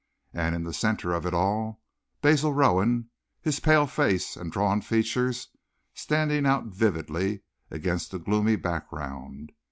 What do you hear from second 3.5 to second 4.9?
pale face and drawn